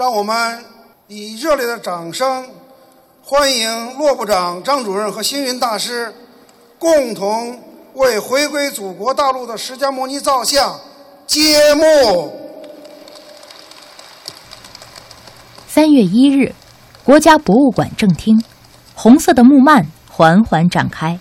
[0.00, 0.64] 让我们
[1.08, 2.48] 以热烈的掌声
[3.22, 6.10] 欢迎骆部长、张主任和星云大师
[6.78, 7.62] 共同
[7.92, 10.80] 为回归祖国大陆的释迦牟尼造像
[11.26, 12.32] 揭幕。
[15.68, 16.54] 三月一日，
[17.04, 18.42] 国家博物馆正厅，
[18.94, 21.18] 红色的木幔缓缓展开，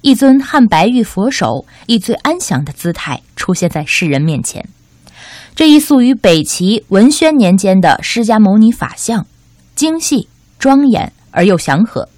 [0.00, 4.68] 一尊汉白玉佛手以最安详的姿态出现在世人面前。
[5.56, 9.26] 这一塑于北齐文宣年间的释迦牟尼法像，
[9.74, 12.10] 精细庄严而又祥和，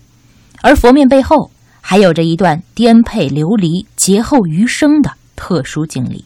[0.60, 6.24] 而佛面背后还有着一段颠沛流离、劫后余生的特殊经历。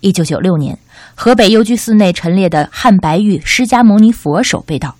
[0.00, 0.78] 一九九六年，
[1.14, 4.96] 河北幽居寺内陈列的汉白玉释迦牟尼佛手被盗，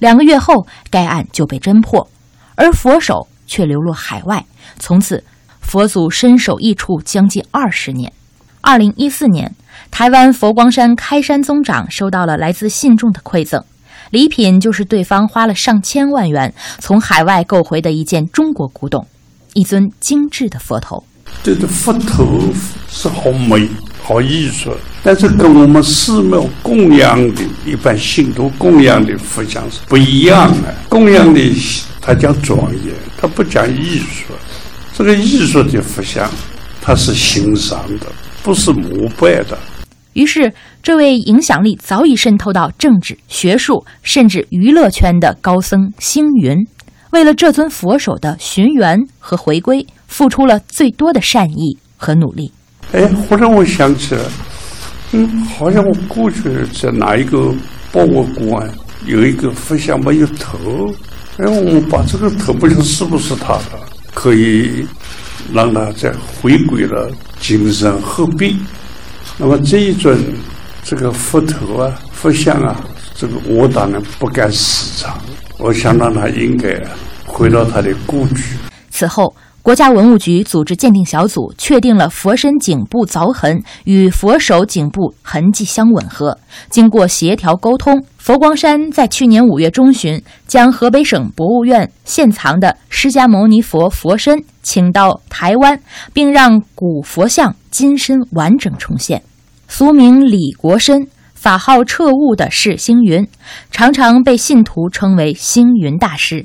[0.00, 2.10] 两个月后该案就被侦破，
[2.56, 4.44] 而佛手却流落海外，
[4.80, 5.22] 从此
[5.60, 8.12] 佛祖身首异处将近二十年。
[8.70, 9.52] 二零一四年。
[9.90, 13.60] 台湾佛光山开山宗长收到了来自信众的馈赠，
[14.10, 19.04] 礼品就是对方花了上千万元从海外购回的一件中国古董，
[19.54, 21.02] 一尊精致的佛头。
[21.42, 22.40] 这个佛头
[22.88, 23.68] 是好美、
[24.00, 24.70] 好艺术，
[25.02, 30.72] 但是跟我们寺庙供养的一般信徒供养的佛像是不一样的。
[30.88, 31.40] 供养的
[32.00, 34.32] 它讲庄严，它不讲艺术。
[34.94, 36.30] 这个艺术的佛像，
[36.80, 38.06] 它是欣赏的，
[38.42, 39.58] 不是膜拜的。
[40.14, 40.52] 于是，
[40.82, 46.66] 这位影响力早已渗透到政治、学术甚至娱乐圈的高僧星云，
[47.10, 52.52] 为了这尊佛手的寻源和回归，付出了最多的善意和努力。
[52.92, 54.22] 哎，忽然我想起来，
[55.12, 57.54] 嗯，好像我过去在哪一个
[57.92, 58.68] 博物馆
[59.06, 60.92] 有一个佛像没有头，
[61.36, 63.78] 哎，我们把这个头不知道是不是他的，
[64.12, 64.84] 可以
[65.54, 67.08] 让他再回归了
[67.50, 68.54] 精神合璧。
[69.36, 70.16] 那么这一尊
[70.84, 72.80] 这个佛头啊、佛像啊，
[73.16, 75.18] 这个我当然不敢私藏，
[75.58, 76.80] 我想让他应该
[77.26, 78.44] 回到他的故居。
[78.88, 86.38] 此后，国家文物局组织鉴定小组确定了佛身颈部凿痕与佛手颈部痕迹相吻合。
[86.68, 95.80] 经过协调沟通，佛光山在去年五月中旬将河北省博物院现藏的释迦牟尼佛佛身请到台湾，
[96.12, 99.22] 并让古佛像金身完整重现。
[99.68, 103.26] 俗名李国深，法号彻悟的是星云，
[103.70, 106.44] 常常被信徒称为星云大师。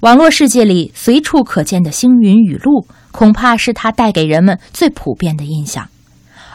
[0.00, 5.88] 网络世界里随处可见的星云语录，恐怕是他带给人们最普遍的印象。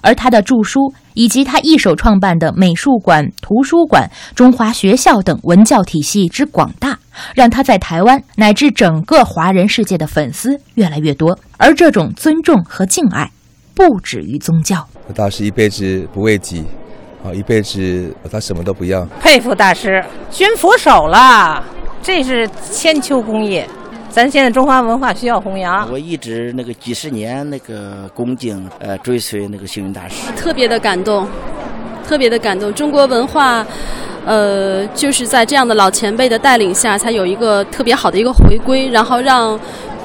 [0.02, 6.98] 而他的著书以及他一手创办的美术馆、图书馆、中华学校等文教体系之广大，
[7.36, 11.38] 让他在台湾乃至整个华人世界的粉丝越来越多。
[11.58, 13.32] 而这种尊重和敬爱，
[13.76, 14.88] 不止于宗教。
[15.14, 16.64] 大师一辈子不为己，
[17.24, 19.06] 啊，一辈子他什么都不要。
[19.20, 21.64] 佩服大师，捐佛手了，
[22.02, 23.68] 这是千秋功业，
[24.12, 25.90] 咱现在中华文化需要弘扬。
[25.90, 31.26] 我一直那个几十年那个恭敬呃追随那个星云大师，特别的感动，
[32.06, 32.74] 特别的感动。
[32.74, 33.66] 中国文化，
[34.26, 39.60] 呃，就是在这样的老前辈的带领下，才有一个特别好的一个回归，然后让。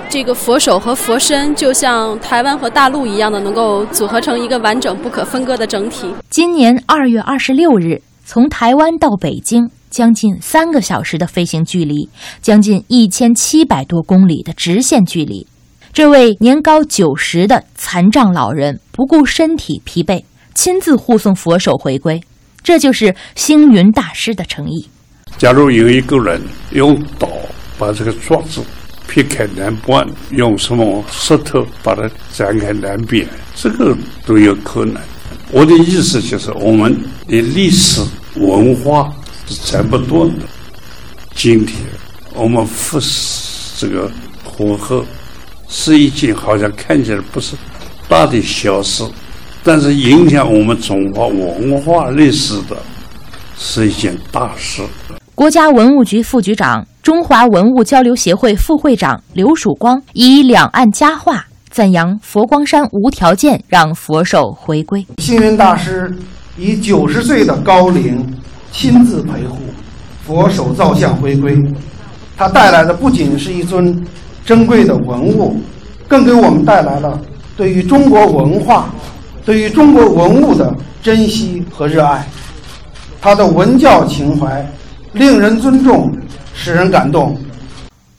[0.08, 6.08] 这个佛手和佛身就像台湾和大陆一样的，能够组合成一个完整不可分割的整体。
[6.30, 12.08] 今年二月二十六日，从台湾到北京将近三个小时的飞行距离，
[12.40, 15.46] 将近一千七百多公里的直线距离，
[15.92, 20.22] 这位年高九十的残障老人不顾身体疲惫，
[20.54, 22.20] 亲自护送佛手回归，
[22.62, 24.88] 这就是星云大师的诚意。
[25.38, 26.40] 假如有一个人
[26.72, 27.28] 用刀
[27.78, 28.62] 把这个桌子。
[29.08, 33.24] 劈开南半，用什么石头把它展开南边，
[33.54, 35.00] 这个都有可能。
[35.52, 36.92] 我的意思就是，我们
[37.28, 38.02] 的历史
[38.34, 39.14] 文化
[39.46, 40.44] 是斩不断的。
[41.34, 41.78] 今天
[42.34, 42.98] 我们复
[43.78, 44.10] 这个
[44.44, 45.04] 火候，
[45.68, 47.56] 是一件好像看起来不是
[48.08, 49.04] 大的小事，
[49.62, 52.76] 但是影响我们中华文化历史的，
[53.56, 54.82] 是一件大事。
[55.34, 56.86] 国家文物局副局长。
[57.02, 65.06] 中华文物交流协会副会长刘曙光以两岸佳话赞扬佛光山无条件让佛手回归。
[65.18, 66.12] 星云大师
[66.58, 68.26] 以九十岁的高龄
[68.76, 69.56] 亲自陪护
[70.26, 71.56] 佛手造像回归，
[72.36, 74.04] 它带来的不仅是一尊
[74.44, 75.58] 珍贵的文物，
[76.06, 77.18] 更给我们带来了
[77.56, 78.94] 对于中国文化、
[79.46, 82.24] 对于中国文物的珍惜和热爱。
[83.20, 84.64] 他的文教情怀
[85.14, 86.14] 令人尊重。
[86.58, 87.36] 使人感动。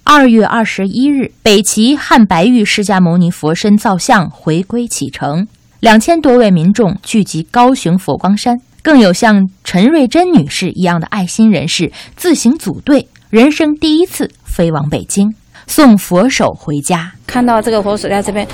[0.04, 5.48] 二月二十一日，北齐汉白玉释迦牟尼佛身造像回归启程，
[5.80, 15.28] 两千多位民众聚集高雄佛光山，更有像陈瑞珍女士一样的爱心人士自行组队，人生第一次飞往北京，
[15.68, 17.12] 送佛手回家。
[17.26, 18.48] 看到这个佛手在这边，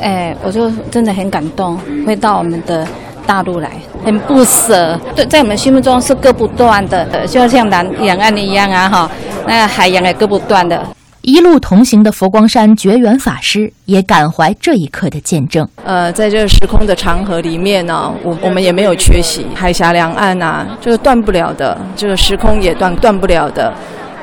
[0.00, 1.76] 哎，我就真的很感动，
[2.06, 2.88] 会到我们的
[3.26, 3.72] 大陆来，
[4.02, 4.98] 很不舍。
[5.14, 9.10] 对，在我们心目中是割不断的，就像南两岸的一样啊，哈，
[9.46, 10.82] 那海洋也割不断的。
[11.26, 15.66] 一路同行的佛光山觉缘法师也感怀这一刻的见证。
[15.82, 19.46] 呃，在这个时空的长河里面呢，我我们也没有缺席。
[19.54, 23.72] 海峡两岸啊，这个断不了的，这个时空也断断不了的。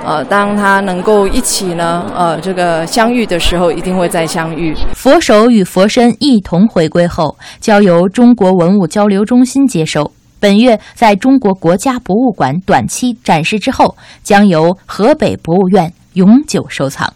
[0.06, 4.75] 呃，当他能够一起呢，呃，这个相遇的时候，一定会再相遇。
[4.94, 10.12] 佛手与佛身一同回归后，交由中国文物交流中心接收。
[10.39, 15.92] 本月在中国国家博物馆短期展示之后，将由河北博物院。
[16.13, 17.13] 永久收藏。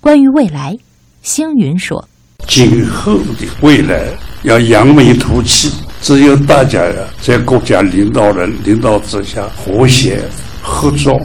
[0.00, 0.76] 关于未来，
[1.22, 2.08] 星云说
[2.48, 4.08] ：“今后的未来
[4.42, 10.20] 要扬眉吐气，只有大家呀，在国家领导人领导之下和谐
[10.60, 11.20] 合作，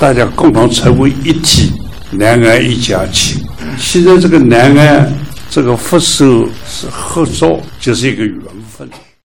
[0.00, 1.72] 大家共同成为一体，
[2.10, 3.40] 南安一家亲。
[3.76, 5.12] 现在这个南安
[5.48, 8.88] 这个佛手是合作，就是一个缘分。”